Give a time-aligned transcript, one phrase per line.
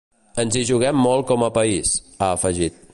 [0.43, 2.87] Ens hi juguem molt com a país, ha afegit.